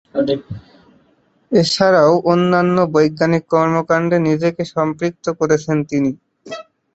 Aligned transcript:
এছাড়াও 1.51 2.13
অন্যান্য 2.31 2.77
বৈজ্ঞানিক 2.93 3.43
কর্মকাণ্ডে 3.53 4.17
নিজেকে 4.27 4.63
সম্পৃক্ত 4.73 5.25
করেছেন 5.39 5.77
তিনি। 5.89 6.11